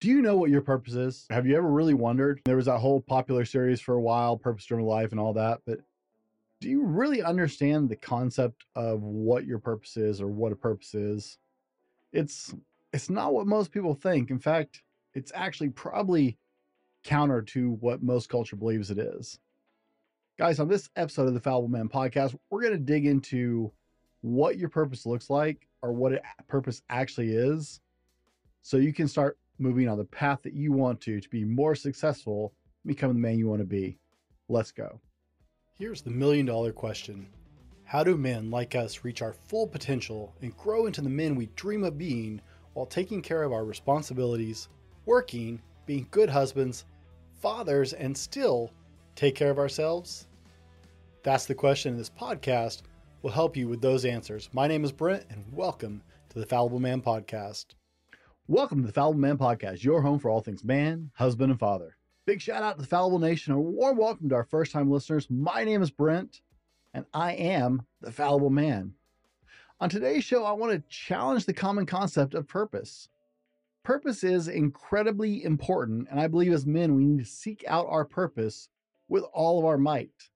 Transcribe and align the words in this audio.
Do 0.00 0.08
you 0.08 0.22
know 0.22 0.36
what 0.36 0.48
your 0.48 0.62
purpose 0.62 0.94
is? 0.94 1.26
Have 1.28 1.46
you 1.46 1.56
ever 1.56 1.70
really 1.70 1.92
wondered? 1.92 2.40
There 2.46 2.56
was 2.56 2.64
that 2.64 2.78
whole 2.78 3.02
popular 3.02 3.44
series 3.44 3.82
for 3.82 3.94
a 3.94 4.00
while, 4.00 4.38
Purpose 4.38 4.64
Driven 4.64 4.86
Life 4.86 5.10
and 5.10 5.20
all 5.20 5.34
that, 5.34 5.60
but 5.66 5.80
do 6.60 6.70
you 6.70 6.84
really 6.84 7.22
understand 7.22 7.88
the 7.88 7.96
concept 7.96 8.64
of 8.74 9.02
what 9.02 9.44
your 9.44 9.58
purpose 9.58 9.98
is 9.98 10.22
or 10.22 10.28
what 10.28 10.52
a 10.52 10.56
purpose 10.56 10.94
is? 10.94 11.38
It's 12.12 12.54
it's 12.92 13.10
not 13.10 13.34
what 13.34 13.46
most 13.46 13.72
people 13.72 13.94
think. 13.94 14.30
In 14.30 14.38
fact, 14.38 14.82
it's 15.14 15.32
actually 15.34 15.68
probably 15.70 16.38
counter 17.04 17.42
to 17.42 17.72
what 17.80 18.02
most 18.02 18.28
culture 18.28 18.56
believes 18.56 18.90
it 18.90 18.98
is. 18.98 19.38
Guys, 20.38 20.60
on 20.60 20.68
this 20.68 20.88
episode 20.96 21.28
of 21.28 21.34
the 21.34 21.40
Fallible 21.40 21.68
Man 21.68 21.88
podcast, 21.88 22.34
we're 22.48 22.62
going 22.62 22.72
to 22.72 22.78
dig 22.78 23.06
into 23.06 23.70
what 24.22 24.58
your 24.58 24.70
purpose 24.70 25.04
looks 25.04 25.28
like 25.28 25.68
or 25.82 25.92
what 25.92 26.12
a 26.12 26.22
purpose 26.48 26.82
actually 26.88 27.32
is 27.32 27.80
so 28.62 28.76
you 28.76 28.92
can 28.92 29.08
start 29.08 29.38
moving 29.60 29.88
on 29.88 29.98
the 29.98 30.04
path 30.04 30.40
that 30.42 30.54
you 30.54 30.72
want 30.72 31.00
to 31.02 31.20
to 31.20 31.28
be 31.28 31.44
more 31.44 31.74
successful 31.74 32.52
become 32.86 33.12
the 33.12 33.18
man 33.18 33.38
you 33.38 33.46
want 33.46 33.60
to 33.60 33.66
be. 33.66 33.98
Let's 34.48 34.72
go. 34.72 35.00
Here's 35.78 36.02
the 36.02 36.10
million 36.10 36.46
dollar 36.46 36.72
question. 36.72 37.28
How 37.84 38.02
do 38.02 38.16
men 38.16 38.50
like 38.50 38.74
us 38.74 39.04
reach 39.04 39.22
our 39.22 39.32
full 39.32 39.66
potential 39.66 40.34
and 40.42 40.56
grow 40.56 40.86
into 40.86 41.02
the 41.02 41.08
men 41.08 41.34
we 41.34 41.46
dream 41.56 41.84
of 41.84 41.98
being 41.98 42.40
while 42.72 42.86
taking 42.86 43.20
care 43.20 43.42
of 43.42 43.52
our 43.52 43.64
responsibilities 43.64 44.68
working 45.06 45.60
being 45.86 46.06
good 46.10 46.30
husbands 46.30 46.84
fathers 47.40 47.92
and 47.94 48.16
still 48.16 48.70
take 49.16 49.34
care 49.34 49.50
of 49.50 49.58
ourselves? 49.58 50.28
That's 51.22 51.46
the 51.46 51.54
question 51.54 51.92
in 51.92 51.98
this 51.98 52.10
podcast 52.10 52.82
will 53.22 53.30
help 53.30 53.56
you 53.56 53.68
with 53.68 53.80
those 53.80 54.04
answers. 54.04 54.48
My 54.52 54.66
name 54.66 54.84
is 54.84 54.92
brent 54.92 55.24
and 55.30 55.44
welcome 55.52 56.02
to 56.30 56.38
the 56.38 56.46
fallible 56.46 56.80
man 56.80 57.02
podcast 57.02 57.66
Welcome 58.50 58.80
to 58.80 58.88
the 58.88 58.92
Fallible 58.92 59.20
Man 59.20 59.38
Podcast, 59.38 59.84
your 59.84 60.02
home 60.02 60.18
for 60.18 60.28
all 60.28 60.40
things 60.40 60.64
man, 60.64 61.12
husband, 61.14 61.52
and 61.52 61.60
father. 61.60 61.96
Big 62.26 62.40
shout 62.40 62.64
out 62.64 62.74
to 62.74 62.80
the 62.80 62.88
Fallible 62.88 63.20
Nation 63.20 63.52
a 63.52 63.60
warm 63.60 63.96
welcome 63.96 64.28
to 64.28 64.34
our 64.34 64.42
first 64.42 64.72
time 64.72 64.90
listeners. 64.90 65.28
My 65.30 65.62
name 65.62 65.82
is 65.82 65.92
Brent, 65.92 66.40
and 66.92 67.04
I 67.14 67.34
am 67.34 67.86
the 68.00 68.10
Fallible 68.10 68.50
Man. 68.50 68.94
On 69.78 69.88
today's 69.88 70.24
show, 70.24 70.42
I 70.42 70.50
want 70.50 70.72
to 70.72 70.82
challenge 70.88 71.46
the 71.46 71.52
common 71.52 71.86
concept 71.86 72.34
of 72.34 72.48
purpose. 72.48 73.08
Purpose 73.84 74.24
is 74.24 74.48
incredibly 74.48 75.44
important, 75.44 76.08
and 76.10 76.18
I 76.18 76.26
believe 76.26 76.52
as 76.52 76.66
men, 76.66 76.96
we 76.96 77.04
need 77.04 77.24
to 77.24 77.30
seek 77.30 77.64
out 77.68 77.86
our 77.88 78.04
purpose 78.04 78.68
with 79.06 79.22
all 79.32 79.60
of 79.60 79.64
our 79.64 79.78
might. 79.78 80.28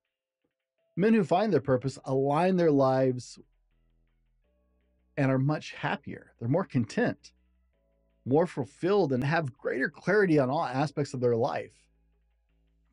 Men 0.95 1.15
who 1.15 1.25
find 1.25 1.53
their 1.53 1.61
purpose 1.61 1.99
align 2.05 2.59
their 2.59 2.71
lives 2.71 3.41
and 5.17 5.33
are 5.33 5.39
much 5.39 5.73
happier. 5.73 6.33
They're 6.39 6.49
more 6.49 6.63
content 6.63 7.33
more 8.27 8.47
fulfilled, 8.47 9.13
and 9.13 9.23
have 9.23 9.57
greater 9.57 9.89
clarity 9.89 10.39
on 10.39 10.51
all 10.51 10.65
aspects 10.65 11.15
of 11.15 11.21
their 11.21 11.37
life. 11.37 11.73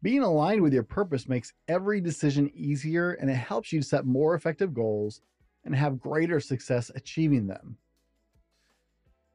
Being 0.02 0.24
aligned 0.24 0.62
with 0.62 0.74
your 0.74 0.84
purpose 0.84 1.30
makes 1.30 1.54
every 1.68 2.02
decision 2.02 2.52
easier 2.56 3.12
and 3.12 3.30
it 3.30 3.36
helps 3.36 3.72
you 3.72 3.82
set 3.82 4.06
more 4.06 4.34
effective 4.34 4.74
goals 4.74 5.22
and 5.64 5.76
have 5.76 6.00
greater 6.00 6.40
success 6.40 6.90
achieving 6.96 7.46
them. 7.46 7.78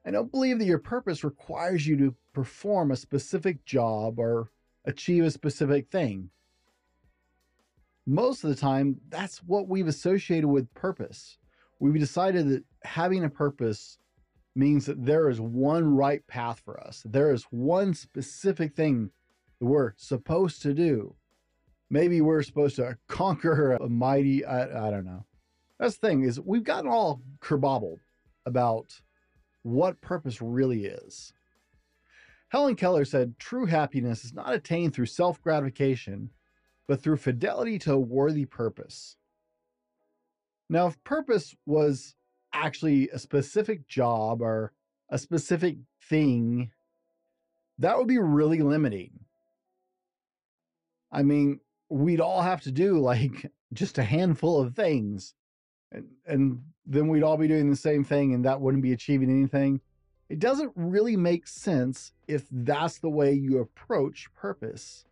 I 0.05 0.11
don't 0.11 0.31
believe 0.31 0.59
that 0.59 0.65
your 0.65 0.79
purpose 0.79 1.23
requires 1.23 1.87
you 1.87 1.97
to 1.97 2.15
perform 2.33 2.91
a 2.91 2.97
specific 2.97 3.63
job 3.65 4.19
or 4.19 4.51
achieve 4.85 5.23
a 5.23 5.31
specific 5.31 5.89
thing. 5.89 6.29
Most 8.05 8.43
of 8.43 8.49
the 8.49 8.55
time, 8.55 9.01
that's 9.09 9.39
what 9.43 9.67
we've 9.67 9.87
associated 9.87 10.47
with 10.47 10.73
purpose. 10.73 11.37
We've 11.79 11.99
decided 11.99 12.47
that 12.49 12.63
having 12.83 13.25
a 13.25 13.29
purpose 13.29 13.97
means 14.57 14.85
that 14.85 15.05
there 15.05 15.29
is 15.29 15.39
one 15.39 15.95
right 15.95 16.25
path 16.27 16.61
for 16.63 16.79
us. 16.79 17.03
There 17.05 17.31
is 17.31 17.43
one 17.51 17.93
specific 17.93 18.75
thing 18.75 19.11
that 19.59 19.65
we're 19.65 19.93
supposed 19.97 20.61
to 20.63 20.73
do. 20.73 21.15
Maybe 21.89 22.19
we're 22.21 22.43
supposed 22.43 22.75
to 22.77 22.97
conquer 23.07 23.73
a 23.73 23.87
mighty, 23.87 24.43
I, 24.43 24.87
I 24.87 24.91
don't 24.91 25.05
know. 25.05 25.25
That's 25.79 25.97
the 25.97 26.07
thing 26.07 26.23
is 26.23 26.39
we've 26.39 26.63
gotten 26.63 26.89
all 26.89 27.21
kerbobbled 27.39 27.99
about 28.45 28.99
what 29.61 30.01
purpose 30.01 30.41
really 30.41 30.85
is. 30.85 31.33
Helen 32.49 32.75
Keller 32.75 33.05
said, 33.05 33.37
true 33.37 33.65
happiness 33.65 34.23
is 34.23 34.33
not 34.33 34.53
attained 34.53 34.93
through 34.93 35.05
self 35.05 35.41
gratification, 35.41 36.31
but 36.87 37.01
through 37.01 37.17
fidelity 37.17 37.77
to 37.79 37.93
a 37.93 37.99
worthy 37.99 38.45
purpose. 38.45 39.17
Now, 40.69 40.87
if 40.87 41.03
purpose 41.03 41.55
was 41.65 42.15
actually 42.53 43.09
a 43.09 43.19
specific 43.19 43.87
job 43.87 44.41
or 44.41 44.71
a 45.09 45.17
specific 45.17 45.77
thing, 46.01 46.71
that 47.79 47.97
would 47.97 48.07
be 48.07 48.17
really 48.17 48.59
limiting. 48.59 49.11
I 51.11 51.23
mean, 51.23 51.59
we'd 51.89 52.21
all 52.21 52.41
have 52.41 52.61
to 52.61 52.71
do 52.71 52.99
like 52.99 53.51
just 53.73 53.97
a 53.97 54.03
handful 54.03 54.61
of 54.61 54.75
things 54.75 55.33
and 55.91 56.07
and 56.25 56.61
then 56.85 57.07
we'd 57.07 57.23
all 57.23 57.37
be 57.37 57.47
doing 57.47 57.69
the 57.69 57.75
same 57.75 58.03
thing 58.03 58.33
and 58.33 58.45
that 58.45 58.61
wouldn't 58.61 58.83
be 58.83 58.93
achieving 58.93 59.29
anything. 59.29 59.81
It 60.29 60.39
doesn't 60.39 60.71
really 60.75 61.15
make 61.15 61.47
sense 61.47 62.11
if 62.27 62.45
that's 62.51 62.99
the 62.99 63.09
way 63.09 63.33
you 63.33 63.59
approach 63.59 64.27
purpose. 64.33 65.05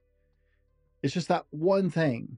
It's 1.01 1.13
just 1.13 1.27
that 1.29 1.45
one 1.51 1.89
thing. 1.89 2.37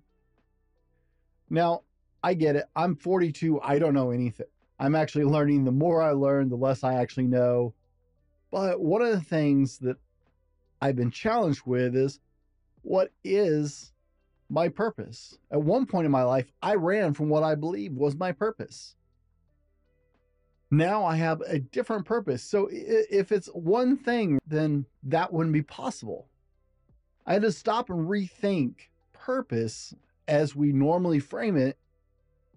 Now, 1.49 1.83
I 2.23 2.33
get 2.33 2.55
it. 2.55 2.65
I'm 2.75 2.95
42. 2.95 3.61
I 3.61 3.79
don't 3.79 3.93
know 3.93 4.11
anything. 4.11 4.47
I'm 4.79 4.95
actually 4.95 5.25
learning. 5.25 5.63
The 5.63 5.71
more 5.71 6.01
I 6.01 6.11
learn, 6.11 6.49
the 6.49 6.55
less 6.55 6.83
I 6.83 6.95
actually 6.95 7.27
know. 7.27 7.73
But 8.51 8.79
one 8.79 9.01
of 9.01 9.11
the 9.11 9.21
things 9.21 9.79
that 9.79 9.97
I've 10.81 10.95
been 10.95 11.11
challenged 11.11 11.63
with 11.65 11.95
is 11.95 12.19
what 12.83 13.11
is 13.23 13.91
my 14.49 14.69
purpose? 14.69 15.37
At 15.51 15.61
one 15.61 15.85
point 15.85 16.05
in 16.05 16.11
my 16.11 16.23
life, 16.23 16.51
I 16.61 16.75
ran 16.75 17.13
from 17.13 17.29
what 17.29 17.43
I 17.43 17.55
believed 17.55 17.97
was 17.97 18.15
my 18.15 18.31
purpose. 18.31 18.95
Now 20.69 21.05
I 21.05 21.15
have 21.15 21.41
a 21.41 21.59
different 21.59 22.05
purpose. 22.05 22.43
So 22.43 22.69
if 22.71 23.31
it's 23.31 23.47
one 23.47 23.97
thing, 23.97 24.39
then 24.45 24.85
that 25.03 25.31
wouldn't 25.31 25.53
be 25.53 25.61
possible. 25.61 26.27
I 27.25 27.33
had 27.33 27.41
to 27.41 27.51
stop 27.51 27.89
and 27.89 28.07
rethink 28.07 28.75
purpose 29.13 29.93
as 30.27 30.55
we 30.55 30.71
normally 30.71 31.19
frame 31.19 31.57
it 31.57 31.77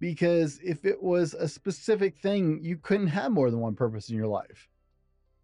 because 0.01 0.59
if 0.65 0.87
it 0.87 1.01
was 1.01 1.35
a 1.35 1.47
specific 1.47 2.17
thing, 2.17 2.61
you 2.63 2.79
couldn't 2.79 3.09
have 3.09 3.31
more 3.31 3.51
than 3.51 3.61
one 3.61 3.77
purpose 3.77 4.09
in 4.09 4.17
your 4.17 4.27
life. 4.27 4.69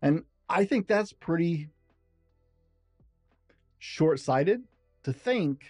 And 0.03 0.25
I 0.49 0.65
think 0.65 0.87
that's 0.87 1.13
pretty 1.13 1.69
short 3.79 4.19
sighted 4.19 4.63
to 5.05 5.13
think 5.13 5.65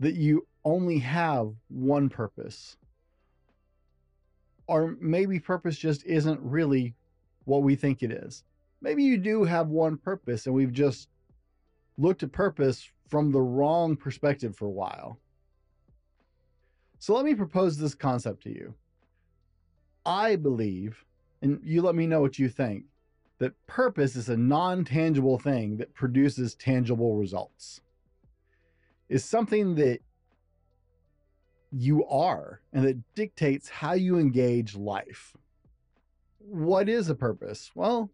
that 0.00 0.14
you 0.14 0.46
only 0.64 0.98
have 0.98 1.52
one 1.68 2.08
purpose. 2.08 2.76
Or 4.66 4.96
maybe 5.00 5.38
purpose 5.38 5.78
just 5.78 6.04
isn't 6.06 6.40
really 6.40 6.94
what 7.44 7.62
we 7.62 7.76
think 7.76 8.02
it 8.02 8.12
is. 8.12 8.44
Maybe 8.80 9.02
you 9.02 9.18
do 9.18 9.44
have 9.44 9.68
one 9.68 9.98
purpose 9.98 10.46
and 10.46 10.54
we've 10.54 10.72
just 10.72 11.08
looked 11.98 12.22
at 12.22 12.32
purpose 12.32 12.90
from 13.08 13.32
the 13.32 13.40
wrong 13.40 13.96
perspective 13.96 14.56
for 14.56 14.66
a 14.66 14.70
while. 14.70 15.18
So 16.98 17.14
let 17.14 17.24
me 17.24 17.34
propose 17.34 17.76
this 17.76 17.94
concept 17.94 18.42
to 18.44 18.50
you. 18.50 18.74
I 20.04 20.36
believe, 20.36 21.04
and 21.42 21.60
you 21.62 21.82
let 21.82 21.94
me 21.94 22.06
know 22.06 22.20
what 22.20 22.38
you 22.38 22.48
think, 22.48 22.84
that 23.38 23.52
purpose 23.66 24.16
is 24.16 24.28
a 24.28 24.36
non 24.36 24.84
tangible 24.84 25.38
thing 25.38 25.76
that 25.76 25.94
produces 25.94 26.54
tangible 26.54 27.16
results. 27.16 27.80
Is 29.08 29.24
something 29.24 29.76
that 29.76 30.00
you 31.70 32.04
are 32.06 32.60
and 32.72 32.84
that 32.86 33.14
dictates 33.14 33.68
how 33.68 33.92
you 33.92 34.18
engage 34.18 34.74
life. 34.74 35.36
What 36.38 36.88
is 36.88 37.10
a 37.10 37.14
purpose? 37.14 37.70
Well, 37.74 38.10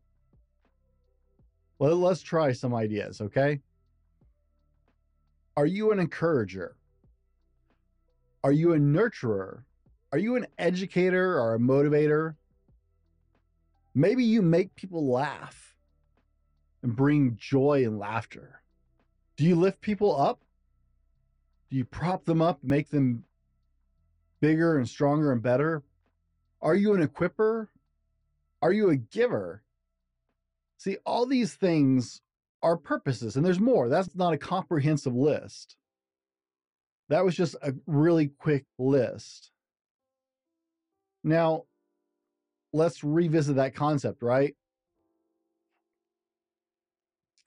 let's 1.78 2.22
try 2.22 2.52
some 2.52 2.74
ideas, 2.74 3.20
okay? 3.20 3.60
Are 5.56 5.66
you 5.66 5.92
an 5.92 6.00
encourager? 6.00 6.76
Are 8.44 8.52
you 8.52 8.74
a 8.74 8.78
nurturer? 8.78 9.62
Are 10.12 10.18
you 10.18 10.36
an 10.36 10.46
educator 10.58 11.40
or 11.40 11.54
a 11.54 11.58
motivator? 11.58 12.36
Maybe 13.94 14.22
you 14.22 14.42
make 14.42 14.76
people 14.76 15.10
laugh 15.10 15.74
and 16.82 16.94
bring 16.94 17.38
joy 17.40 17.84
and 17.86 17.98
laughter. 17.98 18.60
Do 19.38 19.44
you 19.44 19.56
lift 19.56 19.80
people 19.80 20.20
up? 20.20 20.42
Do 21.70 21.76
you 21.76 21.86
prop 21.86 22.26
them 22.26 22.42
up, 22.42 22.62
make 22.62 22.90
them 22.90 23.24
bigger 24.40 24.76
and 24.76 24.86
stronger 24.86 25.32
and 25.32 25.42
better? 25.42 25.82
Are 26.60 26.74
you 26.74 26.92
an 26.92 27.06
equiper? 27.06 27.68
Are 28.60 28.72
you 28.72 28.90
a 28.90 28.96
giver? 28.96 29.62
See, 30.76 30.98
all 31.06 31.24
these 31.24 31.54
things 31.54 32.20
are 32.62 32.76
purposes, 32.76 33.36
and 33.36 33.44
there's 33.44 33.58
more. 33.58 33.88
That's 33.88 34.14
not 34.14 34.34
a 34.34 34.38
comprehensive 34.38 35.14
list. 35.14 35.76
That 37.08 37.24
was 37.24 37.34
just 37.34 37.54
a 37.62 37.74
really 37.86 38.28
quick 38.28 38.64
list. 38.78 39.50
Now, 41.22 41.64
let's 42.72 43.04
revisit 43.04 43.56
that 43.56 43.74
concept, 43.74 44.22
right? 44.22 44.54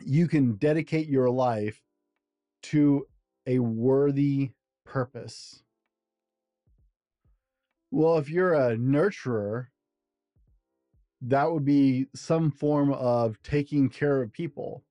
you 0.07 0.27
can 0.27 0.53
dedicate 0.53 1.07
your 1.07 1.29
life 1.29 1.81
to 2.63 3.05
a 3.45 3.59
worthy 3.59 4.51
purpose. 4.85 5.63
Well, 7.91 8.17
if 8.17 8.29
you're 8.29 8.53
a 8.53 8.75
nurturer, 8.77 9.67
that 11.21 11.51
would 11.51 11.65
be 11.65 12.07
some 12.15 12.51
form 12.51 12.93
of 12.93 13.41
taking 13.43 13.89
care 13.89 14.21
of 14.21 14.31
people. 14.31 14.83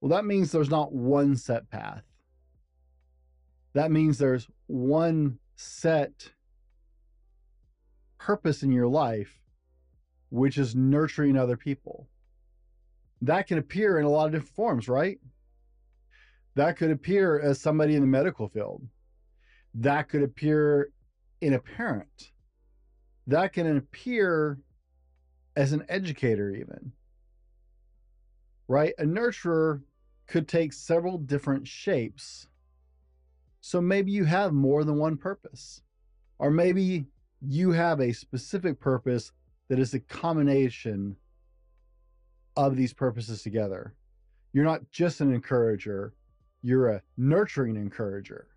Well, 0.00 0.10
that 0.10 0.24
means 0.24 0.52
there's 0.52 0.70
not 0.70 0.92
one 0.92 1.36
set 1.36 1.68
path. 1.70 2.04
That 3.72 3.90
means 3.90 4.18
there's 4.18 4.48
one 4.66 5.38
set 5.56 6.30
purpose 8.18 8.62
in 8.62 8.72
your 8.72 8.88
life, 8.88 9.38
which 10.30 10.58
is 10.58 10.74
nurturing 10.74 11.36
other 11.36 11.56
people. 11.56 12.08
That 13.22 13.46
can 13.46 13.58
appear 13.58 13.98
in 13.98 14.04
a 14.04 14.10
lot 14.10 14.26
of 14.26 14.32
different 14.32 14.54
forms, 14.54 14.88
right? 14.88 15.18
That 16.54 16.76
could 16.76 16.90
appear 16.90 17.38
as 17.40 17.60
somebody 17.60 17.94
in 17.94 18.00
the 18.00 18.06
medical 18.06 18.48
field. 18.48 18.82
That 19.74 20.08
could 20.08 20.22
appear 20.22 20.90
in 21.40 21.54
a 21.54 21.58
parent. 21.58 22.32
That 23.26 23.52
can 23.52 23.76
appear 23.76 24.58
as 25.56 25.72
an 25.72 25.84
educator, 25.88 26.50
even. 26.50 26.92
Right? 28.66 28.94
A 28.98 29.04
nurturer 29.04 29.82
could 30.26 30.48
take 30.48 30.72
several 30.72 31.18
different 31.18 31.66
shapes. 31.66 32.46
So 33.60 33.80
maybe 33.80 34.10
you 34.10 34.24
have 34.24 34.52
more 34.52 34.84
than 34.84 34.98
one 34.98 35.16
purpose. 35.16 35.82
Or 36.38 36.50
maybe 36.50 37.06
you 37.40 37.72
have 37.72 38.00
a 38.00 38.12
specific 38.12 38.80
purpose 38.80 39.32
that 39.68 39.78
is 39.78 39.94
a 39.94 40.00
combination 40.00 41.16
of 42.56 42.76
these 42.76 42.92
purposes 42.92 43.42
together. 43.42 43.94
You're 44.52 44.64
not 44.64 44.90
just 44.90 45.20
an 45.20 45.32
encourager, 45.32 46.14
you're 46.62 46.88
a 46.88 47.02
nurturing 47.16 47.76
encourager 47.76 48.48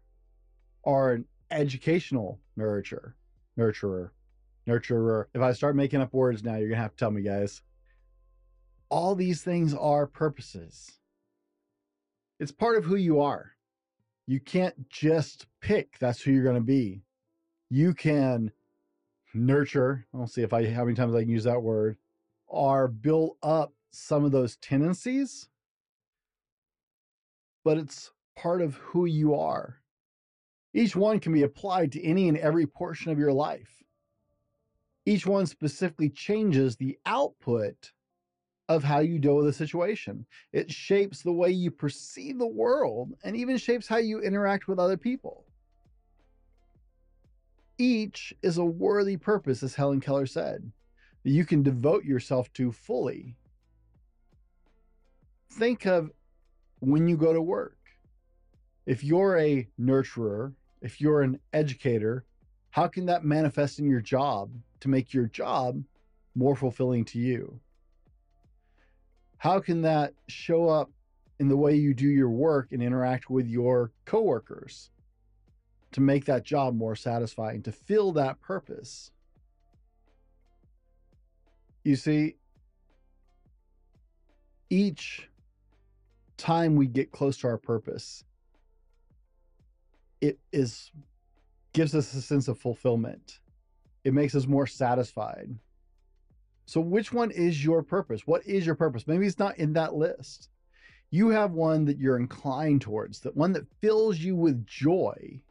or 0.81 1.13
an 1.13 1.25
educational 1.51 2.39
nurturer, 2.57 3.13
nurturer, 3.57 4.09
nurturer. 4.67 5.25
If 5.33 5.41
I 5.41 5.53
start 5.53 5.75
making 5.75 6.01
up 6.01 6.13
words 6.13 6.43
now, 6.43 6.55
you're 6.55 6.69
going 6.69 6.77
to 6.77 6.83
have 6.83 6.91
to 6.91 6.97
tell 6.97 7.11
me, 7.11 7.21
guys. 7.21 7.61
All 8.89 9.15
these 9.15 9.41
things 9.41 9.73
are 9.73 10.07
purposes. 10.07 10.91
It's 12.39 12.51
part 12.51 12.77
of 12.77 12.85
who 12.85 12.95
you 12.95 13.21
are. 13.21 13.51
You 14.27 14.39
can't 14.39 14.89
just 14.89 15.47
pick 15.61 15.97
that's 15.99 16.21
who 16.21 16.31
you're 16.31 16.43
going 16.43 16.55
to 16.55 16.61
be. 16.61 17.01
You 17.69 17.93
can 17.93 18.51
nurture, 19.33 20.05
I'll 20.13 20.27
see 20.27 20.43
if 20.43 20.53
I 20.53 20.69
how 20.69 20.83
many 20.83 20.95
times 20.95 21.15
I 21.15 21.21
can 21.21 21.29
use 21.29 21.43
that 21.45 21.61
word, 21.61 21.97
or 22.47 22.87
build 22.87 23.37
up 23.41 23.73
some 23.91 24.23
of 24.25 24.31
those 24.31 24.55
tendencies 24.57 25.49
but 27.63 27.77
it's 27.77 28.11
part 28.35 28.61
of 28.61 28.75
who 28.75 29.05
you 29.05 29.35
are. 29.35 29.79
Each 30.73 30.95
one 30.95 31.19
can 31.19 31.33
be 31.33 31.43
applied 31.43 31.91
to 31.93 32.03
any 32.03 32.27
and 32.27 32.37
every 32.37 32.65
portion 32.65 33.11
of 33.11 33.19
your 33.19 33.31
life. 33.31 33.83
Each 35.05 35.25
one 35.25 35.45
specifically 35.45 36.09
changes 36.09 36.75
the 36.75 36.97
output 37.05 37.91
of 38.69 38.83
how 38.83 38.99
you 38.99 39.19
deal 39.19 39.35
with 39.35 39.47
a 39.47 39.53
situation. 39.53 40.25
It 40.51 40.71
shapes 40.71 41.21
the 41.21 41.33
way 41.33 41.51
you 41.51 41.69
perceive 41.69 42.37
the 42.37 42.47
world 42.47 43.13
and 43.23 43.35
even 43.35 43.57
shapes 43.57 43.87
how 43.87 43.97
you 43.97 44.21
interact 44.21 44.67
with 44.67 44.79
other 44.79 44.97
people. 44.97 45.45
Each 47.77 48.33
is 48.41 48.57
a 48.57 48.65
worthy 48.65 49.17
purpose, 49.17 49.63
as 49.63 49.75
Helen 49.75 49.99
Keller 49.99 50.25
said, 50.25 50.71
that 51.23 51.29
you 51.29 51.45
can 51.45 51.63
devote 51.63 52.05
yourself 52.05 52.51
to 52.53 52.71
fully. 52.71 53.35
Think 55.51 55.85
of 55.85 56.11
when 56.79 57.07
you 57.07 57.17
go 57.17 57.33
to 57.33 57.41
work. 57.41 57.77
If 58.85 59.03
you're 59.03 59.37
a 59.37 59.67
nurturer, 59.79 60.53
if 60.81 60.99
you're 61.01 61.21
an 61.21 61.39
educator, 61.53 62.25
how 62.71 62.87
can 62.87 63.05
that 63.07 63.23
manifest 63.23 63.79
in 63.79 63.89
your 63.89 64.01
job 64.01 64.51
to 64.81 64.89
make 64.89 65.13
your 65.13 65.27
job 65.27 65.83
more 66.35 66.55
fulfilling 66.55 67.05
to 67.05 67.19
you? 67.19 67.59
How 69.43 69.59
can 69.59 69.81
that 69.81 70.13
show 70.29 70.69
up 70.69 70.89
in 71.37 71.49
the 71.49 71.57
way 71.57 71.75
you 71.75 71.93
do 71.93 72.07
your 72.07 72.29
work 72.29 72.71
and 72.71 72.81
interact 72.81 73.29
with 73.29 73.45
your 73.45 73.91
coworkers 74.05 74.89
to 75.91 75.99
make 75.99 76.23
that 76.23 76.45
job 76.45 76.75
more 76.75 76.95
satisfying, 76.95 77.61
to 77.63 77.73
fill 77.73 78.13
that 78.13 78.39
purpose? 78.39 79.11
You 81.83 81.97
see, 81.97 82.37
each 84.69 85.27
time 86.37 86.77
we 86.77 86.87
get 86.87 87.11
close 87.11 87.35
to 87.39 87.47
our 87.47 87.57
purpose, 87.57 88.23
it 90.21 90.39
is 90.53 90.89
gives 91.73 91.93
us 91.93 92.13
a 92.13 92.21
sense 92.21 92.47
of 92.47 92.57
fulfillment. 92.57 93.39
It 94.05 94.13
makes 94.13 94.35
us 94.35 94.47
more 94.47 94.67
satisfied. 94.67 95.53
So 96.65 96.79
which 96.79 97.11
one 97.11 97.31
is 97.31 97.63
your 97.63 97.83
purpose? 97.83 98.25
What 98.25 98.45
is 98.45 98.65
your 98.65 98.75
purpose? 98.75 99.07
Maybe 99.07 99.27
it's 99.27 99.39
not 99.39 99.57
in 99.57 99.73
that 99.73 99.95
list. 99.95 100.49
You 101.11 101.29
have 101.29 101.51
one 101.51 101.85
that 101.85 101.99
you're 101.99 102.17
inclined 102.17 102.81
towards, 102.81 103.19
that 103.21 103.35
one 103.35 103.53
that 103.53 103.67
fills 103.81 104.17
you 104.19 104.35
with 104.35 104.65
joy, 104.65 105.41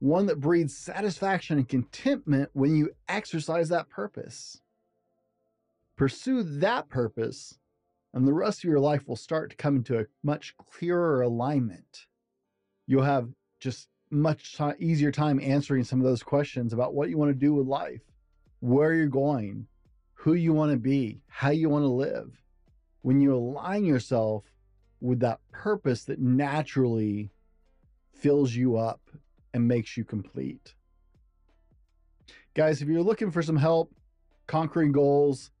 one 0.00 0.26
that 0.26 0.40
breeds 0.40 0.76
satisfaction 0.76 1.58
and 1.58 1.68
contentment 1.68 2.50
when 2.52 2.76
you 2.76 2.90
exercise 3.08 3.68
that 3.70 3.88
purpose. 3.88 4.60
Pursue 5.96 6.42
that 6.42 6.88
purpose 6.88 7.58
and 8.14 8.26
the 8.26 8.32
rest 8.32 8.60
of 8.60 8.70
your 8.70 8.80
life 8.80 9.06
will 9.06 9.16
start 9.16 9.50
to 9.50 9.56
come 9.56 9.76
into 9.76 9.98
a 9.98 10.06
much 10.22 10.54
clearer 10.56 11.22
alignment. 11.22 12.06
You'll 12.86 13.02
have 13.02 13.28
just 13.60 13.88
much 14.10 14.56
t- 14.56 14.70
easier 14.78 15.12
time 15.12 15.40
answering 15.42 15.84
some 15.84 16.00
of 16.00 16.06
those 16.06 16.22
questions 16.22 16.72
about 16.72 16.94
what 16.94 17.10
you 17.10 17.18
want 17.18 17.30
to 17.30 17.34
do 17.34 17.54
with 17.54 17.66
life, 17.66 18.00
where 18.60 18.94
you're 18.94 19.06
going, 19.06 19.66
who 20.18 20.34
you 20.34 20.52
want 20.52 20.72
to 20.72 20.76
be, 20.76 21.22
how 21.28 21.50
you 21.50 21.68
want 21.68 21.84
to 21.84 21.88
live. 21.88 22.42
When 23.02 23.20
you 23.20 23.36
align 23.36 23.84
yourself 23.84 24.42
with 25.00 25.20
that 25.20 25.38
purpose 25.52 26.02
that 26.06 26.18
naturally 26.18 27.30
fills 28.12 28.52
you 28.52 28.76
up 28.76 29.00
and 29.54 29.68
makes 29.68 29.96
you 29.96 30.04
complete. 30.04 30.74
Guys, 32.54 32.82
if 32.82 32.88
you're 32.88 33.00
looking 33.00 33.30
for 33.30 33.42
some 33.42 33.56
help 33.56 33.94
conquering 34.48 34.90
goals, 34.90 35.52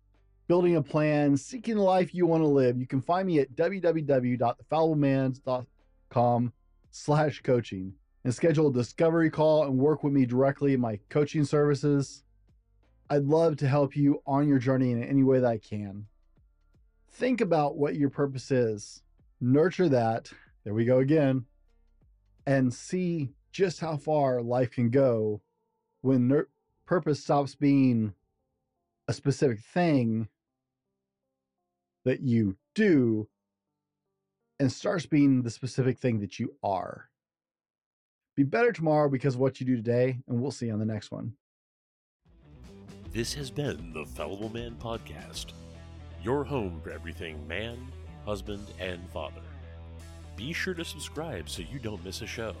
building 0.48 0.74
a 0.74 0.82
plan, 0.82 1.36
seeking 1.36 1.76
the 1.76 1.82
life 1.82 2.12
you 2.12 2.26
want 2.26 2.42
to 2.42 2.48
live, 2.48 2.80
you 2.80 2.86
can 2.88 3.00
find 3.00 3.28
me 3.28 3.38
at 3.38 3.54
www.thefalliblemans.com 3.54 6.52
slash 6.90 7.40
coaching 7.42 7.92
and 8.24 8.34
schedule 8.34 8.66
a 8.66 8.72
discovery 8.72 9.30
call 9.30 9.66
and 9.66 9.78
work 9.78 10.02
with 10.02 10.12
me 10.12 10.26
directly 10.26 10.74
in 10.74 10.80
my 10.80 10.98
coaching 11.10 11.44
services. 11.44 12.24
I'd 13.10 13.24
love 13.24 13.56
to 13.58 13.68
help 13.68 13.96
you 13.96 14.22
on 14.26 14.48
your 14.48 14.58
journey 14.58 14.92
in 14.92 15.02
any 15.02 15.22
way 15.22 15.40
that 15.40 15.48
I 15.48 15.58
can. 15.58 16.06
Think 17.10 17.40
about 17.40 17.76
what 17.76 17.96
your 17.96 18.10
purpose 18.10 18.50
is, 18.50 19.02
nurture 19.40 19.88
that. 19.88 20.30
There 20.64 20.74
we 20.74 20.84
go 20.84 20.98
again. 20.98 21.46
And 22.46 22.72
see 22.72 23.30
just 23.50 23.80
how 23.80 23.96
far 23.96 24.42
life 24.42 24.70
can 24.70 24.90
go 24.90 25.40
when 26.02 26.28
ner- 26.28 26.48
purpose 26.86 27.22
stops 27.22 27.54
being 27.54 28.12
a 29.08 29.12
specific 29.12 29.60
thing 29.60 30.28
that 32.04 32.20
you 32.20 32.56
do 32.74 33.28
and 34.60 34.70
starts 34.70 35.06
being 35.06 35.42
the 35.42 35.50
specific 35.50 35.98
thing 35.98 36.20
that 36.20 36.38
you 36.38 36.54
are. 36.62 37.08
Be 38.36 38.42
better 38.42 38.72
tomorrow 38.72 39.08
because 39.08 39.34
of 39.34 39.40
what 39.40 39.60
you 39.60 39.66
do 39.66 39.76
today, 39.76 40.18
and 40.28 40.40
we'll 40.40 40.50
see 40.50 40.66
you 40.66 40.72
on 40.72 40.78
the 40.78 40.84
next 40.84 41.10
one. 41.10 41.34
This 43.10 43.32
has 43.34 43.50
been 43.50 43.92
the 43.94 44.04
Fallible 44.04 44.50
Man 44.50 44.76
Podcast, 44.78 45.46
your 46.22 46.44
home 46.44 46.78
for 46.84 46.90
everything 46.90 47.48
man, 47.48 47.78
husband, 48.26 48.66
and 48.78 49.00
father. 49.10 49.40
Be 50.36 50.52
sure 50.52 50.74
to 50.74 50.84
subscribe 50.84 51.48
so 51.48 51.62
you 51.62 51.78
don't 51.78 52.04
miss 52.04 52.20
a 52.20 52.26
show. 52.26 52.54